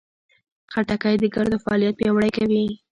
[0.73, 2.65] خټکی د ګردو فعالیت پیاوړی کوي.